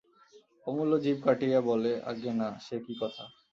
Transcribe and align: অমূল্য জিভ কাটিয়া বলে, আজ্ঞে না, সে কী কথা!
অমূল্য 0.67 0.93
জিভ 1.03 1.17
কাটিয়া 1.25 1.59
বলে, 1.69 1.91
আজ্ঞে 2.09 2.31
না, 2.39 2.47
সে 2.65 2.75
কী 2.85 2.93
কথা! 3.01 3.23